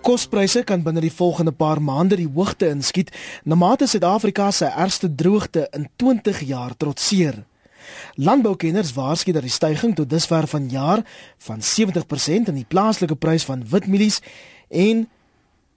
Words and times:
Kospryse 0.00 0.62
kan 0.64 0.82
binne 0.82 1.00
die 1.04 1.12
volgende 1.12 1.52
paar 1.52 1.80
maande 1.82 2.16
die 2.16 2.28
hoogte 2.28 2.70
inskiet 2.72 3.10
na 3.44 3.54
mate 3.54 3.86
Suid-Afrika 3.86 4.50
se 4.50 4.64
ergste 4.64 5.14
droogte 5.14 5.66
in 5.76 5.88
20 5.96 6.40
jaar 6.48 6.76
trotseer. 6.76 7.42
Landboukenners 8.14 8.94
waarsku 8.96 9.32
dat 9.32 9.44
die 9.44 9.52
stygings 9.52 9.96
tot 9.98 10.10
dusver 10.10 10.48
van 10.48 10.68
jaar 10.68 11.04
van 11.38 11.60
70% 11.60 12.48
in 12.52 12.58
die 12.62 12.68
plaaslike 12.68 13.16
prys 13.16 13.44
van 13.44 13.66
witmielies 13.68 14.20
en 14.68 15.08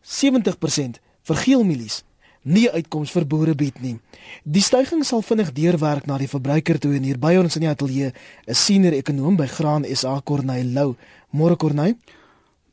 70% 0.03 1.03
vir 1.27 1.43
geelmielies 1.45 2.03
nie 2.43 2.69
uitkoms 2.71 3.11
vir 3.15 3.25
boere 3.27 3.55
bied 3.55 3.79
nie. 3.83 3.97
Die 4.43 4.63
stygings 4.63 5.11
sal 5.11 5.23
vinnig 5.23 5.53
deurwerk 5.55 6.07
na 6.07 6.17
die 6.19 6.31
verbruiker 6.31 6.79
toe 6.79 6.95
en 6.97 7.05
hier 7.07 7.19
by 7.19 7.35
ons 7.39 7.55
in 7.59 7.67
die 7.67 7.71
ateljee 7.71 8.11
is 8.47 8.65
senior 8.65 8.95
ekonom 8.95 9.37
by 9.39 9.47
Graan 9.47 9.87
SA 9.95 10.19
Corneil 10.23 10.73
Lou. 10.75 10.93
Môre 11.31 11.55
Corneil. 11.59 11.95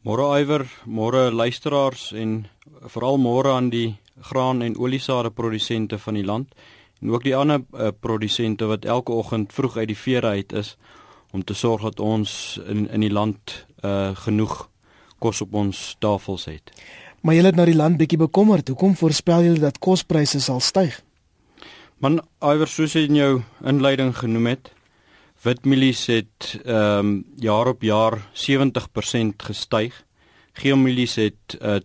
Môre 0.01 0.41
Iwer, 0.41 0.63
môre 0.89 1.29
luisteraars 1.29 2.15
en 2.17 2.47
veral 2.89 3.19
môre 3.21 3.51
aan 3.53 3.67
die 3.69 3.99
graan 4.31 4.63
en 4.65 4.79
oliesade 4.81 5.29
produsente 5.29 5.99
van 6.01 6.17
die 6.17 6.25
land 6.25 6.55
en 7.03 7.13
ook 7.13 7.27
die 7.27 7.35
ander 7.37 7.61
uh, 7.77 7.91
produsente 7.93 8.65
wat 8.65 8.87
elke 8.89 9.13
oggend 9.13 9.53
vroeg 9.53 9.77
uit 9.77 9.91
die 9.93 9.99
vere 10.01 10.33
uit 10.41 10.55
is 10.57 10.79
om 11.37 11.45
te 11.45 11.53
sorg 11.53 11.85
dat 11.85 12.01
ons 12.01 12.33
in 12.65 12.89
in 12.89 13.05
die 13.05 13.13
land 13.13 13.67
uh, 13.85 14.17
genoeg 14.25 14.71
kos 15.21 15.45
op 15.45 15.53
ons 15.55 15.97
tafels 16.01 16.49
het. 16.49 16.73
Maar 17.21 17.37
julle 17.37 17.53
het 17.53 17.61
nou 17.61 17.69
die 17.69 17.77
land 17.77 18.01
bietjie 18.01 18.25
bekommerd. 18.25 18.73
Hoekom 18.73 18.97
voorspel 18.97 19.45
julle 19.45 19.61
dat 19.61 19.79
kospryse 19.79 20.41
sal 20.41 20.65
styg? 20.65 20.97
Man, 22.01 22.23
Iwer 22.41 22.73
soos 22.73 22.97
jy 22.97 23.05
in 23.05 23.21
jou 23.21 23.33
inleiding 23.61 24.17
genoem 24.17 24.55
het, 24.55 24.73
Witmielies 25.43 26.07
het 26.07 26.61
ehm 26.65 26.99
um, 26.99 27.25
jaar 27.37 27.67
op 27.67 27.83
jaar 27.83 28.29
70% 28.33 29.37
gestyg. 29.37 30.05
Geelmielies 30.53 31.15
het 31.15 31.59
uh, 31.63 31.75
52% 31.75 31.81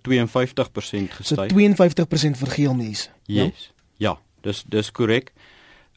gestyg. 1.09 1.51
So 1.51 2.33
52% 2.33 2.37
vir 2.37 2.47
geelmielies. 2.47 3.09
Yes. 3.23 3.71
Ja, 3.95 4.09
ja 4.09 4.17
dis 4.41 4.63
dis 4.67 4.91
korrek. 4.91 5.33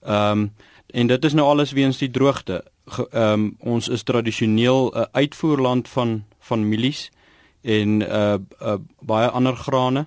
Ehm 0.03 0.31
um, 0.31 0.53
en 0.89 1.07
dit 1.07 1.25
is 1.25 1.33
nou 1.33 1.49
alles 1.49 1.73
weens 1.73 1.99
die 1.99 2.11
droogte. 2.11 2.65
Ehm 3.11 3.33
um, 3.33 3.57
ons 3.59 3.89
is 3.89 4.03
tradisioneel 4.03 4.93
'n 4.95 4.99
uh, 4.99 5.05
uitvoerland 5.13 5.89
van 5.89 6.25
van 6.39 6.69
mielies 6.69 7.11
en 7.63 8.01
uh, 8.01 8.35
uh 8.63 8.75
baie 9.01 9.29
ander 9.29 9.57
grane, 9.57 10.07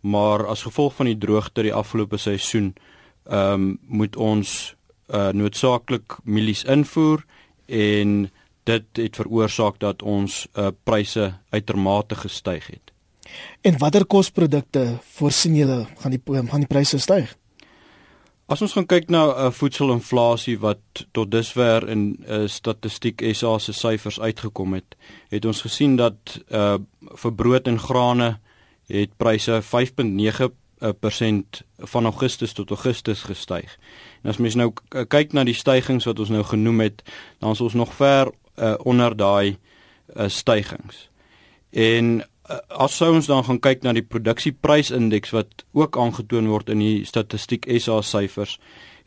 maar 0.00 0.46
as 0.46 0.62
gevolg 0.62 0.94
van 0.94 1.06
die 1.06 1.18
droogte 1.18 1.62
die 1.62 1.74
afgelope 1.74 2.16
seisoen 2.16 2.74
ehm 3.24 3.52
um, 3.52 3.78
moet 3.86 4.16
ons 4.16 4.76
uh, 5.08 5.28
noodsaaklik 5.32 6.18
mielies 6.24 6.64
invoer 6.64 7.24
en 7.66 8.30
dit 8.68 9.00
het 9.00 9.16
veroorsaak 9.16 9.80
dat 9.80 10.02
ons 10.02 10.46
uh, 10.54 10.68
pryse 10.84 11.32
uitermate 11.50 12.14
gestyg 12.14 12.66
het. 12.66 12.92
En 13.60 13.78
watter 13.78 14.06
kosprodukte 14.06 14.98
voorsien 15.16 15.54
julle 15.54 15.86
gaan 16.00 16.16
die 16.16 16.22
gaan 16.26 16.64
die 16.64 16.70
pryse 16.70 16.98
styg? 16.98 17.34
As 18.48 18.62
ons 18.64 18.72
gaan 18.72 18.86
kyk 18.88 19.10
na 19.12 19.26
uh, 19.28 19.48
voedselinflasie 19.52 20.56
wat 20.62 21.02
tot 21.12 21.28
dusver 21.28 21.84
in 21.92 22.04
uh, 22.24 22.46
statistiek 22.48 23.20
SA 23.36 23.58
se 23.60 23.74
syfers 23.76 24.16
uitgekom 24.20 24.72
het, 24.78 24.96
het 25.28 25.44
ons 25.44 25.60
gesien 25.66 25.98
dat 26.00 26.38
uh, 26.48 26.78
vir 27.24 27.34
brood 27.36 27.68
en 27.68 27.76
grane 27.78 28.30
het 28.88 29.12
pryse 29.20 29.60
5.9 29.60 30.48
persent 31.00 31.62
van 31.78 32.04
Augustus 32.04 32.52
tot 32.52 32.70
Augustus 32.70 33.22
gestyg. 33.22 33.78
En 34.22 34.30
as 34.30 34.38
mens 34.38 34.54
nou 34.54 34.72
kyk 34.90 35.32
na 35.32 35.44
die 35.44 35.56
stygings 35.56 36.06
wat 36.08 36.18
ons 36.18 36.32
nou 36.34 36.44
genoem 36.46 36.80
het, 36.80 37.02
dan 37.38 37.54
is 37.56 37.60
ons 37.60 37.74
nog 37.74 37.94
ver 37.94 38.30
uh, 38.58 38.74
onder 38.84 39.16
daai 39.16 39.56
uh, 40.16 40.28
stygings. 40.28 41.08
En 41.70 42.20
uh, 42.20 42.58
as 42.68 43.00
ons 43.02 43.26
dan 43.26 43.44
gaan 43.44 43.60
kyk 43.60 43.82
na 43.82 43.92
die 43.92 44.06
produksieprysindeks 44.06 45.34
wat 45.36 45.64
ook 45.72 45.98
aangetoon 45.98 46.50
word 46.50 46.70
in 46.74 46.82
die 46.82 47.04
statistiek 47.08 47.68
SA 47.78 48.00
syfers, 48.02 48.58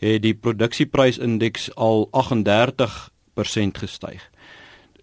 het 0.02 0.22
die 0.24 0.34
produksieprysindeks 0.34 1.70
al 1.76 2.08
38% 2.12 3.82
gestyg. 3.84 4.28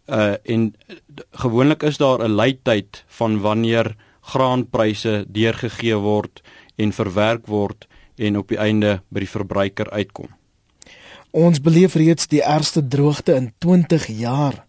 Uh 0.09 0.35
en 0.45 0.73
gewoonlik 1.37 1.83
is 1.83 1.99
daar 2.01 2.25
'n 2.25 2.35
leityd 2.35 3.05
van 3.07 3.41
wanneer 3.41 3.95
graanpryse 4.21 5.25
deurgegee 5.29 5.97
word 5.97 6.43
en 6.79 6.93
verwerk 6.95 7.47
word 7.47 7.89
en 8.17 8.39
op 8.41 8.49
die 8.49 8.59
einde 8.59 9.01
by 9.11 9.25
die 9.25 9.31
verbruiker 9.31 9.91
uitkom. 9.91 10.31
Ons 11.31 11.61
beleef 11.61 11.95
reeds 11.99 12.31
die 12.31 12.43
ergste 12.43 12.83
droogte 12.83 13.35
in 13.37 13.53
20 13.61 14.07
jaar. 14.19 14.65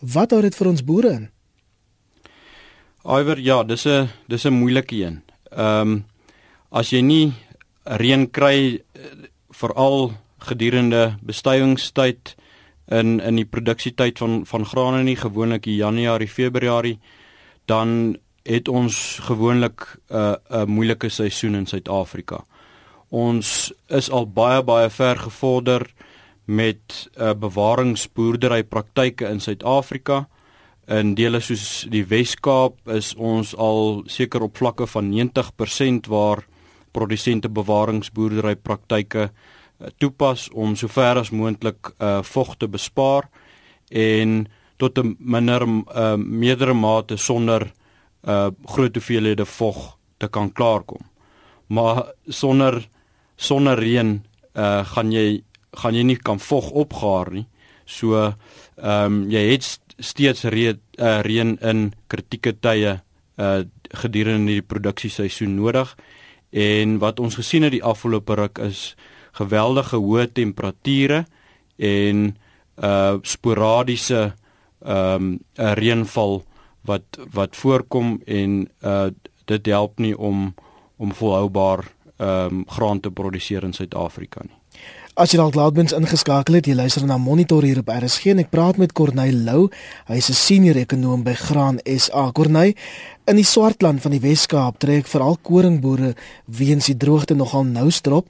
Wat 0.00 0.32
hou 0.34 0.40
dit 0.42 0.56
vir 0.56 0.70
ons 0.72 0.82
boere 0.84 1.12
in? 1.18 1.28
Iwer, 3.04 3.38
ja, 3.38 3.62
dis 3.64 3.86
'n 3.86 4.08
dis 4.28 4.44
'n 4.44 4.52
moeilike 4.52 4.96
een. 4.96 5.22
Ehm 5.52 5.88
um, 5.88 6.04
as 6.70 6.90
jy 6.90 7.00
nie 7.00 7.32
reën 7.84 8.30
kry 8.30 8.82
veral 9.50 10.12
gedurende 10.38 11.16
bestuivingstyd 11.22 12.36
in 12.90 13.20
in 13.20 13.36
die 13.36 13.46
produksietyd 13.46 14.18
van 14.18 14.46
van 14.46 14.64
grane 14.66 15.02
nie 15.02 15.16
gewoonlik 15.16 15.66
in 15.66 15.74
Januarie, 15.74 16.28
Februarie, 16.28 16.98
dan 17.66 18.16
het 18.42 18.68
ons 18.68 19.18
gewoonlik 19.22 19.98
'n 20.08 20.14
uh, 20.16 20.34
'n 20.50 20.68
moeilike 20.68 21.08
seisoen 21.08 21.54
in 21.54 21.66
Suid-Afrika. 21.66 22.44
Ons 23.08 23.72
is 23.88 24.10
al 24.10 24.26
baie 24.26 24.62
baie 24.62 24.90
ver 24.90 25.18
gevorder 25.18 25.92
met 26.44 27.10
uh, 27.16 27.34
bewaringsboerdery 27.34 28.62
praktyke 28.62 29.28
in 29.28 29.40
Suid-Afrika. 29.40 30.28
In 30.86 31.14
dele 31.14 31.40
soos 31.40 31.86
die 31.90 32.04
Wes-Kaap 32.06 32.88
is 32.88 33.14
ons 33.14 33.56
al 33.56 34.02
seker 34.06 34.42
op 34.42 34.56
vlakke 34.56 34.86
van 34.86 35.12
90% 35.12 36.08
waar 36.08 36.46
produsente 36.90 37.48
bewaringsboerdery 37.48 38.56
praktyke 38.56 39.28
uh, 39.30 39.86
toepas 39.98 40.48
om 40.52 40.74
sover 40.76 41.20
as 41.22 41.30
moontlik 41.30 41.92
uh, 41.98 42.22
vog 42.22 42.56
te 42.56 42.68
bespaar 42.68 43.28
en 43.88 44.48
tot 44.76 44.98
'n 44.98 45.16
minder 45.18 45.62
uh, 45.62 46.14
meerdere 46.16 46.74
mate 46.74 47.16
sonder 47.16 47.72
uh, 48.28 48.50
groot 48.64 48.94
hoeveelhede 48.94 49.46
vog 49.46 49.96
te 50.18 50.28
kan 50.28 50.52
klaarkom. 50.52 51.02
Maar 51.66 52.12
sonder 52.28 52.88
sonder 53.36 53.78
reën 53.78 54.20
uh 54.54 54.84
gaan 54.84 55.12
jy 55.12 55.42
gaan 55.78 55.94
jy 55.94 56.02
nie 56.02 56.18
kan 56.18 56.40
vog 56.40 56.70
opgaar 56.70 57.30
nie. 57.32 57.46
So 57.84 58.16
ehm 58.16 58.34
um, 59.04 59.30
jy 59.30 59.44
het 59.52 59.66
steeds 59.98 60.44
reën 60.44 60.80
uh, 60.98 61.20
reën 61.22 61.56
in 61.60 61.92
kritieke 62.06 62.56
tye 62.60 63.00
uh 63.38 63.62
gedurende 63.90 64.52
die 64.52 64.62
produksieseisoen 64.62 65.54
nodig. 65.54 65.96
En 66.50 66.98
wat 66.98 67.20
ons 67.20 67.34
gesien 67.34 67.62
het 67.62 67.72
die 67.72 67.84
afgelope 67.84 68.34
ruk 68.34 68.58
is 68.58 68.94
geweldige 69.38 69.96
hoë 69.96 70.26
temperature 70.32 71.24
en 71.78 72.36
uh 72.82 73.16
sporadiese 73.22 74.34
ehm 74.80 75.14
um, 75.14 75.38
reënval 75.54 76.42
wat 76.88 77.18
wat 77.32 77.56
voorkom 77.56 78.20
en 78.26 78.68
uh 78.80 79.10
dit 79.50 79.66
help 79.66 79.98
nie 79.98 80.18
om 80.18 80.54
om 80.96 81.14
volhoubaar 81.14 81.84
ehm 82.16 82.54
um, 82.54 82.64
graan 82.66 83.00
te 83.00 83.10
produseer 83.10 83.62
in 83.62 83.72
Suid-Afrika 83.72 84.40
nie. 84.42 84.56
As 85.20 85.32
jy 85.34 85.40
dalk 85.40 85.56
laatbens 85.58 85.92
ingeskakel 85.92 86.54
het, 86.54 86.68
jy 86.70 86.76
luister 86.78 87.02
na 87.04 87.16
Monitor 87.18 87.64
hier 87.66 87.80
op 87.82 87.90
RSG 87.90 88.30
en 88.32 88.38
ek 88.44 88.52
praat 88.52 88.78
met 88.78 88.92
Corneil 88.96 89.42
Lou. 89.44 89.68
Hy 90.06 90.16
is 90.16 90.30
'n 90.30 90.38
senior 90.38 90.76
ekonom 90.76 91.24
by 91.24 91.34
Graan 91.34 91.80
SA. 91.84 92.30
Corneil, 92.32 92.72
in 93.26 93.36
die 93.36 93.44
Swartland 93.44 94.00
van 94.00 94.12
die 94.12 94.20
Wes-Kaap 94.20 94.78
trek 94.78 95.06
veral 95.06 95.36
koringboere 95.42 96.14
weens 96.46 96.86
die 96.86 96.96
droogte 96.96 97.34
nogal 97.34 97.64
nou 97.64 97.90
strop. 97.90 98.28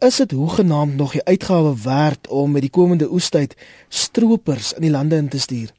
Is 0.00 0.16
dit 0.16 0.30
hoegenaamd 0.30 0.96
nog 0.96 1.12
die 1.12 1.24
uitgawe 1.24 1.74
werd 1.82 2.28
om 2.28 2.50
met 2.50 2.62
die 2.62 2.70
komende 2.70 3.12
oestyd 3.12 3.56
stroopers 3.88 4.72
in 4.72 4.82
die 4.82 4.90
lande 4.90 5.16
in 5.16 5.28
te 5.28 5.38
stuur? 5.38 5.77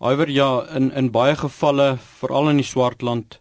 Iwer 0.00 0.30
ja, 0.32 0.64
in 0.72 0.88
in 0.96 1.10
baie 1.12 1.36
gevalle, 1.36 1.98
veral 2.20 2.48
in 2.54 2.60
die 2.62 2.64
Swartland 2.64 3.36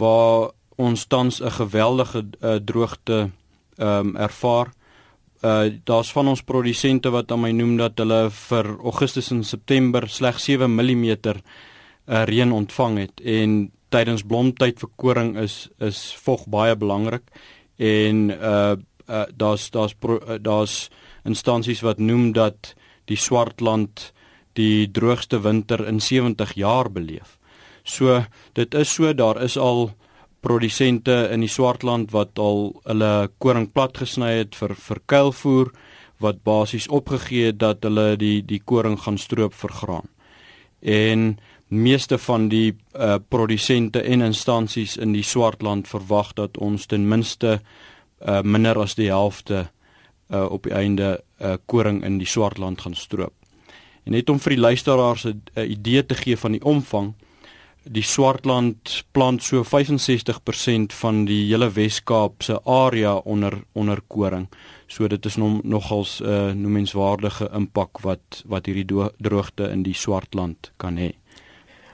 waar 0.00 0.52
ons 0.80 1.04
tans 1.06 1.40
'n 1.40 1.50
geweldige 1.50 2.24
uh, 2.40 2.54
droogte 2.64 3.30
ehm 3.76 4.06
um, 4.06 4.16
ervaar. 4.16 4.72
Uh 5.42 5.72
daar's 5.84 6.12
van 6.12 6.28
ons 6.28 6.42
produsente 6.42 7.10
wat 7.10 7.32
aan 7.32 7.40
my 7.40 7.50
noem 7.50 7.76
dat 7.76 7.98
hulle 7.98 8.30
vir 8.30 8.66
Augustus 8.84 9.30
en 9.30 9.44
September 9.44 10.08
slegs 10.08 10.44
7 10.44 10.70
mm 10.74 11.04
uh, 11.04 12.24
reën 12.24 12.52
ontvang 12.52 12.98
het 12.98 13.20
en 13.20 13.70
tydens 13.88 14.22
blomtyd 14.22 14.78
vir 14.78 14.90
koring 14.96 15.36
is 15.36 15.68
is 15.78 16.14
vog 16.24 16.46
baie 16.46 16.76
belangrik 16.76 17.22
en 17.76 18.30
uh, 18.30 18.76
uh 19.08 19.24
daar's 19.36 19.70
daar's 19.70 19.94
uh, 20.02 20.38
daar's 20.40 20.88
instansies 21.24 21.80
wat 21.80 21.98
noem 21.98 22.32
dat 22.32 22.74
die 23.04 23.16
Swartland 23.16 24.12
die 24.58 24.90
droogste 24.90 25.40
winter 25.42 25.86
in 25.86 26.00
70 26.00 26.54
jaar 26.54 26.90
beleef. 26.90 27.38
So 27.84 28.24
dit 28.52 28.74
is 28.74 28.94
so 28.94 29.12
daar 29.12 29.42
is 29.42 29.56
al 29.56 29.90
produsente 30.42 31.28
in 31.32 31.40
die 31.40 31.50
Swartland 31.50 32.10
wat 32.10 32.38
al 32.38 32.72
hulle 32.84 33.30
koring 33.38 33.70
plat 33.72 33.98
gesny 33.98 34.32
het 34.40 34.58
vir 34.58 34.74
vir 34.74 35.00
kuilvoer 35.06 35.72
wat 36.22 36.42
basies 36.46 36.88
opgegee 36.88 37.50
het 37.50 37.58
dat 37.62 37.82
hulle 37.86 38.16
die 38.18 38.42
die 38.46 38.60
koring 38.64 38.98
gaan 39.04 39.18
stroop 39.18 39.54
vir 39.54 39.74
graan. 39.80 40.08
En 40.82 41.38
meeste 41.72 42.18
van 42.18 42.48
die 42.48 42.74
uh, 42.94 43.16
produsente 43.28 44.02
en 44.02 44.20
instansies 44.20 44.96
in 44.96 45.14
die 45.16 45.24
Swartland 45.24 45.88
verwag 45.88 46.34
dat 46.36 46.58
ons 46.58 46.86
ten 46.86 47.06
minste 47.08 47.60
uh, 47.60 48.42
minder 48.42 48.78
as 48.82 48.94
die 48.98 49.08
helfte 49.08 49.64
uh, 50.28 50.44
op 50.50 50.68
die 50.68 50.74
einde 50.74 51.22
uh, 51.40 51.54
koring 51.66 52.02
in 52.04 52.18
die 52.18 52.28
Swartland 52.28 52.82
gaan 52.84 52.98
stroop. 52.98 53.34
En 54.04 54.12
net 54.12 54.30
om 54.30 54.38
vir 54.38 54.56
die 54.56 54.60
luisteraars 54.60 55.24
'n 55.24 55.42
idee 55.54 56.06
te 56.06 56.14
gee 56.14 56.36
van 56.36 56.52
die 56.52 56.64
omvang, 56.64 57.14
die 57.82 58.02
Swartland 58.02 59.04
plant 59.12 59.42
so 59.42 59.64
65% 59.64 60.92
van 60.94 61.24
die 61.24 61.46
hele 61.48 61.70
Wes-Kaap 61.70 62.42
se 62.42 62.60
area 62.64 63.14
onder 63.16 63.62
onder 63.72 64.00
koring. 64.06 64.48
So 64.86 65.08
dit 65.08 65.24
is 65.26 65.36
nog 65.36 65.62
nogals 65.62 66.20
'n 66.20 66.24
uh, 66.24 66.52
noemenswaardige 66.52 67.50
impak 67.54 68.00
wat 68.00 68.42
wat 68.46 68.66
hierdie 68.66 69.10
droogte 69.18 69.70
in 69.70 69.82
die 69.82 69.94
Swartland 69.94 70.72
kan 70.76 70.96
hê. 70.96 71.12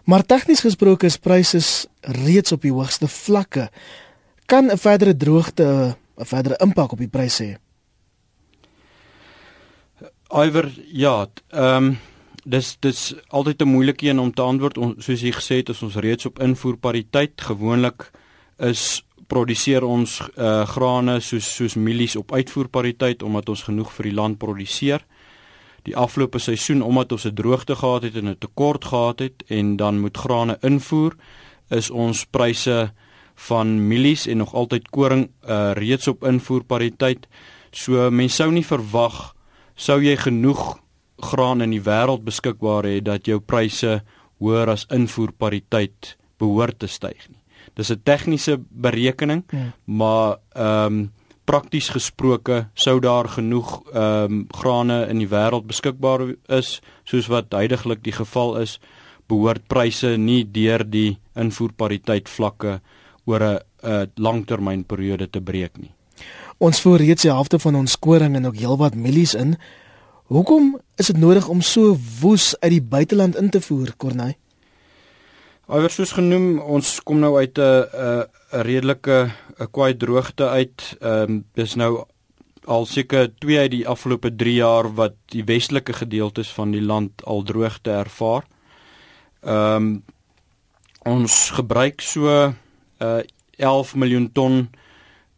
Maar 0.05 0.27
tegnies 0.27 0.61
gesproke 0.61 1.07
is 1.07 1.17
pryse 1.17 1.89
reeds 2.01 2.53
op 2.53 2.63
die 2.63 2.73
hoogste 2.73 3.09
vlakke. 3.09 3.71
Kan 4.47 4.71
'n 4.71 4.79
verdere 4.79 5.17
droogte 5.17 5.97
'n 6.17 6.25
verdere 6.25 6.57
impak 6.61 6.93
op 6.93 6.99
die 6.99 7.09
pryse 7.09 7.45
hê? 7.45 7.68
Iwer 10.29 10.69
ja, 10.93 11.27
ehm 11.49 11.85
um, 11.85 11.99
dis 12.45 12.77
dis 12.81 13.15
altyd 13.29 13.63
'n 13.63 13.69
moeilike 13.69 14.09
een 14.09 14.19
om 14.19 14.33
te 14.33 14.43
antwoord 14.43 14.77
soos 14.99 15.21
jy 15.21 15.33
gesê 15.33 15.57
het 15.57 15.71
as 15.71 15.83
ons 15.83 15.95
reeds 15.95 16.27
op 16.27 16.39
invoerpariteit 16.39 17.41
gewoonlik 17.41 18.11
is 18.59 19.05
produseer 19.27 19.85
ons 19.85 20.21
uh, 20.37 20.67
grane 20.67 21.21
soos 21.21 21.55
soos 21.55 21.75
mielies 21.75 22.17
op 22.17 22.33
uitvoerpariteit 22.33 23.23
omdat 23.23 23.49
ons 23.49 23.63
genoeg 23.63 23.93
vir 23.93 24.05
die 24.05 24.15
land 24.15 24.39
produseer. 24.39 25.05
Die 25.83 25.97
afgelope 25.97 26.39
seisoen 26.39 26.83
omdat 26.83 27.13
ons 27.13 27.25
'n 27.25 27.35
droogte 27.35 27.77
gehad 27.77 28.03
het 28.03 28.17
en 28.17 28.29
'n 28.29 28.39
tekort 28.39 28.85
gehad 28.85 29.19
het 29.19 29.45
en 29.49 29.77
dan 29.77 30.01
moet 30.01 30.17
grane 30.17 30.59
invoer, 30.61 31.17
is 31.71 31.91
ons 31.91 32.25
pryse 32.25 32.93
van 33.35 33.89
mielies 33.89 34.27
en 34.27 34.37
nog 34.37 34.55
altyd 34.55 34.89
koring 34.91 35.31
uh, 35.49 35.73
reeds 35.73 36.09
op 36.09 36.25
invoerpariteit. 36.25 37.29
So 37.71 38.11
mense 38.11 38.35
sou 38.35 38.53
nie 38.53 38.67
verwag 38.67 39.38
sou 39.79 40.01
jy 40.03 40.17
genoeg 40.19 40.77
graan 41.31 41.63
in 41.63 41.75
die 41.75 41.83
wêreld 41.83 42.25
beskikbaar 42.27 42.87
hê 42.87 42.99
dat 43.03 43.27
jou 43.31 43.39
pryse 43.41 44.01
hoër 44.43 44.75
as 44.75 44.87
invoerpariteit 44.95 46.17
behoort 46.39 46.79
te 46.83 46.91
styg 46.91 47.29
nie. 47.29 47.43
Dis 47.75 47.91
'n 47.91 48.03
tegniese 48.05 48.59
berekening, 48.59 49.45
ja. 49.51 49.73
maar 49.85 50.39
ehm 50.55 50.87
um, 50.87 51.13
prakties 51.45 51.89
gesproke 51.89 52.69
sou 52.75 53.01
daar 53.01 53.29
genoeg 53.29 53.83
ehm 53.93 54.33
um, 54.33 54.47
grane 54.49 55.07
in 55.09 55.19
die 55.19 55.31
wêreld 55.31 55.67
beskikbaar 55.67 56.35
is 56.49 56.81
soos 57.05 57.27
wat 57.27 57.53
heidaglik 57.53 58.03
die 58.03 58.13
geval 58.13 58.59
is, 58.61 58.79
behoort 59.29 59.69
pryse 59.69 60.17
nie 60.17 60.45
deur 60.45 60.85
die 60.85 61.19
invoerpariteit 61.35 62.29
vlakke 62.29 62.81
oor 63.27 63.43
'n 63.43 63.59
'n 63.83 64.11
langtermynperiode 64.17 65.31
te 65.31 65.41
breek 65.41 65.79
nie. 65.79 65.98
Ons 66.59 66.81
voer 66.81 66.99
reeds 66.99 67.23
die 67.23 67.31
helfte 67.31 67.59
van 67.59 67.75
ons 67.79 67.99
koring 67.99 68.37
en 68.37 68.47
ook 68.47 68.59
heelwat 68.59 68.95
mielies 68.95 69.35
in. 69.35 69.57
Hoekom 70.29 70.81
is 70.97 71.07
dit 71.07 71.17
nodig 71.17 71.49
om 71.49 71.61
so 71.61 71.97
woes 72.21 72.55
uit 72.61 72.71
die 72.71 72.83
buiteland 72.83 73.37
in 73.37 73.51
te 73.51 73.61
voer, 73.61 73.95
Corneil? 73.97 74.35
Alhoewel 75.69 75.93
soos 75.93 76.15
genoem, 76.17 76.59
ons 76.65 76.99
kom 77.05 77.19
nou 77.21 77.37
uit 77.37 77.59
'n 77.59 77.63
'n 77.63 78.25
'n 78.53 78.63
redelike 78.65 79.31
'n 79.61 79.71
kwaai 79.71 79.97
droogte 79.97 80.49
uit. 80.49 80.97
Ehm 81.01 81.31
um, 81.31 81.45
dis 81.55 81.75
nou 81.75 82.05
al 82.65 82.87
seker 82.87 83.29
2 83.39 83.59
uit 83.59 83.71
die 83.71 83.89
afgelope 83.89 84.37
3 84.37 84.55
jaar 84.55 84.95
wat 84.95 85.15
die 85.33 85.45
westelike 85.45 85.93
gedeeltes 85.93 86.49
van 86.53 86.71
die 86.71 86.83
land 86.83 87.25
al 87.25 87.43
droogte 87.43 87.91
ervaar. 87.91 88.45
Ehm 89.43 89.75
um, 89.77 90.05
ons 91.05 91.51
gebruik 91.51 92.01
so 92.01 92.53
uh 92.99 93.21
11 93.57 93.95
miljoen 93.95 94.33
ton 94.33 94.71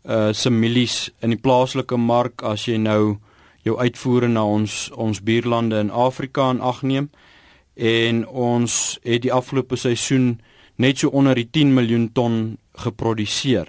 uh 0.05 0.32
se 0.32 0.50
mielies 0.50 1.11
in 1.20 1.31
die 1.31 1.41
plaaslike 1.41 1.97
mark 1.97 2.43
as 2.43 2.67
jy 2.69 2.79
nou 2.79 3.19
jou 3.62 3.76
uitvoere 3.76 4.29
na 4.29 4.44
ons 4.44 4.91
ons 4.97 5.20
buurlande 5.20 5.81
in 5.81 5.91
Afrika 5.91 6.50
in 6.50 6.61
ag 6.61 6.82
neem 6.82 7.11
en 7.75 8.26
ons 8.26 8.99
het 9.05 9.23
die 9.23 9.32
afgelope 9.32 9.76
seisoen 9.76 10.41
net 10.76 10.99
so 10.99 11.08
onder 11.08 11.35
die 11.35 11.49
10 11.50 11.75
miljoen 11.75 12.08
ton 12.12 12.58
geproduseer. 12.81 13.69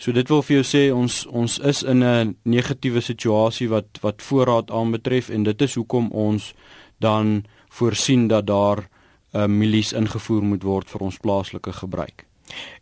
So 0.00 0.12
dit 0.16 0.28
wil 0.32 0.42
vir 0.42 0.60
jou 0.60 0.64
sê 0.64 0.82
ons 0.92 1.26
ons 1.26 1.58
is 1.58 1.82
in 1.82 2.04
'n 2.04 2.36
negatiewe 2.44 3.00
situasie 3.00 3.68
wat 3.68 4.00
wat 4.00 4.22
voorraad 4.22 4.70
aanbetref 4.70 5.28
en 5.28 5.42
dit 5.42 5.62
is 5.62 5.74
hoekom 5.74 6.08
ons 6.10 6.54
dan 6.98 7.44
voorsien 7.68 8.28
dat 8.28 8.46
daar 8.46 8.88
uh, 9.34 9.46
mielies 9.46 9.92
ingevoer 9.92 10.42
moet 10.42 10.62
word 10.62 10.90
vir 10.90 11.00
ons 11.00 11.18
plaaslike 11.18 11.72
gebruik. 11.72 12.26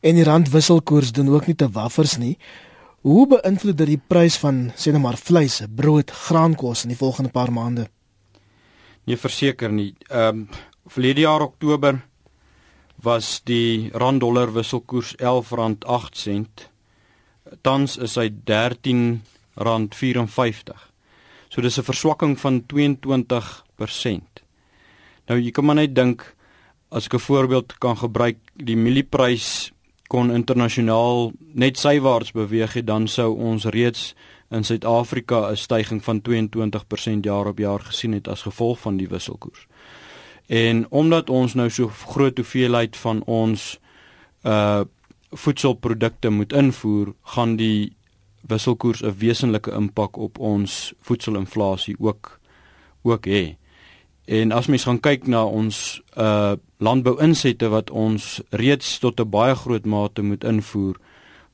En 0.00 0.14
die 0.14 0.24
randwisselkoers 0.24 1.12
doen 1.12 1.28
ook 1.28 1.46
nie 1.46 1.56
te 1.56 1.68
waffers 1.70 2.16
nie. 2.16 2.38
Hoe 3.06 3.28
beïnvloed 3.30 3.76
dit 3.78 3.92
die 3.92 4.00
prys 4.10 4.34
van 4.42 4.72
sê 4.74 4.90
net 4.90 4.98
maar 5.02 5.16
vleis, 5.16 5.62
brood, 5.70 6.10
graankos 6.10 6.82
in 6.82 6.90
die 6.90 6.98
volgende 6.98 7.30
paar 7.30 7.52
maande? 7.54 7.86
Nee, 9.06 9.16
verseker 9.16 9.72
nie. 9.72 9.94
Ehm 10.10 10.28
um, 10.28 10.48
verlede 10.88 11.20
jaar 11.20 11.42
Oktober 11.44 12.00
was 13.04 13.42
die 13.44 13.90
rand 13.92 14.20
dollar 14.20 14.52
wisselkoers 14.54 15.14
R11.8. 15.20 16.68
Tans 17.62 17.96
is 18.00 18.16
hy 18.16 18.30
R13.54. 18.30 20.72
So 21.48 21.60
dis 21.62 21.78
'n 21.78 21.84
verswakking 21.84 22.40
van 22.40 22.66
22%. 22.66 24.42
Nou 25.28 25.40
jy 25.40 25.50
kan 25.50 25.64
maar 25.64 25.76
net 25.76 25.94
dink 25.94 26.36
as 26.90 27.06
ek 27.06 27.14
'n 27.14 27.18
voorbeeld 27.18 27.78
kan 27.78 27.96
gebruik, 27.96 28.36
die 28.56 28.76
mielieprys 28.76 29.72
kon 30.08 30.32
internasionaal 30.32 31.32
net 31.52 31.78
sywaarts 31.78 32.32
beweeg 32.32 32.72
het, 32.72 32.86
dan 32.86 33.08
sou 33.08 33.36
ons 33.36 33.64
reeds 33.64 34.14
in 34.50 34.64
Suid-Afrika 34.64 35.50
'n 35.50 35.56
stygings 35.56 36.04
van 36.04 36.22
22% 36.22 37.24
jaar 37.24 37.46
op 37.46 37.58
jaar 37.58 37.80
gesien 37.80 38.12
het 38.12 38.28
as 38.28 38.42
gevolg 38.42 38.80
van 38.80 38.96
die 38.96 39.08
wisselkoers. 39.08 39.66
En 40.46 40.86
omdat 40.90 41.30
ons 41.30 41.54
nou 41.54 41.70
so 41.70 41.88
groot 41.88 42.36
hoeveelheid 42.36 42.96
van 42.96 43.22
ons 43.24 43.78
uh 44.42 44.80
voedselprodukte 45.30 46.30
moet 46.30 46.52
invoer, 46.52 47.14
gaan 47.22 47.56
die 47.56 47.92
wisselkoers 48.40 49.02
'n 49.02 49.14
wesenlike 49.18 49.70
impak 49.70 50.16
op 50.16 50.38
ons 50.38 50.94
voedselinflasie 51.00 51.96
ook 51.98 52.40
ook 53.02 53.26
hê. 53.26 53.56
En 54.28 54.52
as 54.52 54.66
mens 54.68 54.84
gaan 54.84 55.00
kyk 55.00 55.26
na 55.26 55.44
ons 55.44 56.00
uh 56.16 56.56
landbouinsette 56.78 57.66
wat 57.72 57.88
ons 57.90 58.40
reeds 58.54 58.98
tot 59.02 59.20
'n 59.20 59.30
baie 59.30 59.54
groot 59.54 59.86
mate 59.86 60.22
moet 60.22 60.44
invoer, 60.44 60.96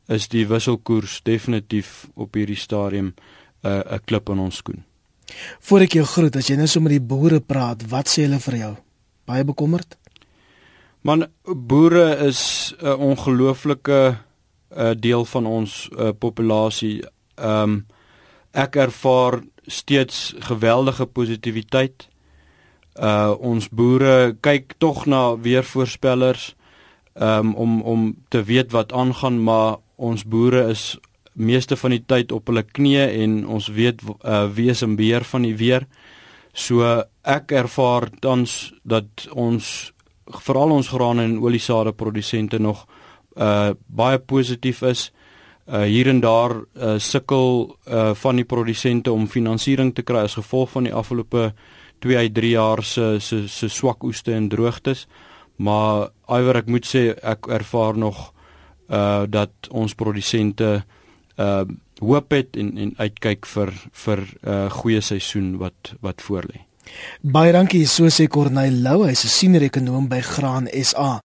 is 0.09 0.29
die 0.29 0.47
wisselkoers 0.47 1.23
definitief 1.23 2.09
op 2.15 2.35
hierdie 2.35 2.59
stadium 2.59 3.15
'n 3.15 3.69
uh, 3.69 3.95
'n 3.95 4.01
klip 4.05 4.29
in 4.29 4.39
ons 4.39 4.57
skoen. 4.57 4.85
Voordat 5.61 5.89
ek 5.89 5.93
jou 5.93 6.05
groet, 6.05 6.37
as 6.37 6.49
jy 6.49 6.57
nou 6.57 6.67
so 6.67 6.81
met 6.81 6.91
die 6.91 7.01
boere 7.01 7.41
praat, 7.41 7.89
wat 7.89 8.09
sê 8.09 8.23
hulle 8.23 8.41
vir 8.41 8.57
jou? 8.57 8.77
Baie 9.25 9.45
bekommerd? 9.45 9.97
Man, 11.01 11.27
boere 11.45 12.27
is 12.27 12.75
'n 12.83 12.99
ongelooflike 12.99 14.17
'n 14.71 14.81
uh, 14.81 14.93
deel 14.99 15.25
van 15.25 15.47
ons 15.47 15.89
uh, 15.93 16.11
populasie. 16.19 17.05
Ehm 17.37 17.63
um, 17.63 17.87
ek 18.53 18.77
ervaar 18.77 19.43
steeds 19.67 20.35
geweldige 20.39 21.07
positiwiteit 21.07 22.09
uh 22.95 23.35
ons 23.41 23.69
boere 23.69 24.37
kyk 24.41 24.77
tog 24.79 25.07
na 25.07 25.35
weervoorspellers 25.35 26.55
um, 27.15 27.55
om 27.55 27.83
om 27.83 28.17
te 28.29 28.43
weet 28.43 28.71
wat 28.73 28.93
aangaan 28.93 29.43
maar 29.43 29.77
ons 29.97 30.25
boere 30.25 30.69
is 30.71 30.99
meeste 31.35 31.77
van 31.77 31.91
die 31.91 32.03
tyd 32.07 32.33
op 32.33 32.47
hulle 32.51 32.63
knieë 32.63 33.07
en 33.23 33.41
ons 33.47 33.69
weet 33.75 34.03
uh 34.23 34.45
wie 34.55 34.71
is 34.71 34.83
in 34.83 34.97
beheer 34.97 35.25
van 35.27 35.43
die 35.43 35.57
weer. 35.57 35.87
So 36.55 36.87
ek 37.23 37.53
ervaar 37.53 38.09
tans 38.23 38.73
dat 38.83 39.27
ons 39.35 39.93
veral 40.47 40.71
ons 40.71 40.89
graan 40.89 41.21
en 41.21 41.41
oliesade 41.43 41.93
produsente 41.93 42.59
nog 42.59 42.87
uh 43.37 43.75
baie 43.87 44.19
positief 44.19 44.83
is. 44.83 45.11
Uh 45.67 45.83
hier 45.83 46.09
en 46.09 46.21
daar 46.21 46.55
uh, 46.55 46.99
sukkel 46.99 47.77
uh 47.89 48.15
van 48.15 48.37
die 48.37 48.45
produsente 48.45 49.13
om 49.13 49.27
finansiering 49.27 49.95
te 49.95 50.03
kry 50.03 50.23
as 50.29 50.39
gevolg 50.39 50.71
van 50.71 50.85
die 50.85 50.95
afgelope 50.95 51.53
2 52.05 52.17
uit 52.21 52.35
3 52.37 52.51
jaar 52.51 52.83
se 52.85 53.17
se 53.21 53.49
se 53.49 53.69
swak 53.69 54.05
oeste 54.05 54.35
en 54.35 54.49
droogtes. 54.49 55.07
Maar 55.57 56.11
iwer 56.29 56.61
ek 56.61 56.69
moet 56.69 56.87
sê 56.87 57.15
ek 57.15 57.49
ervaar 57.49 57.97
nog 57.97 58.31
uh 58.89 59.25
dat 59.29 59.71
ons 59.71 59.95
produsente 59.97 60.85
uh 61.39 61.65
hoop 62.03 62.35
het 62.35 62.57
en 62.59 62.75
en 62.79 62.93
uitkyk 62.99 63.47
vir 63.47 63.71
vir 64.05 64.21
'n 64.21 64.51
uh, 64.51 64.71
goeie 64.71 65.01
seisoen 65.01 65.57
wat 65.59 65.95
wat 66.01 66.23
voorlê. 66.23 66.67
Baie 67.23 67.53
dankie 67.53 67.87
so 67.87 68.11
sê 68.11 68.27
Corneil 68.29 68.83
Lou, 68.83 69.07
hy's 69.07 69.25
'n 69.25 69.29
senior 69.29 69.63
ekonom 69.63 70.09
by 70.09 70.21
Graan 70.21 70.69
SA. 70.83 71.23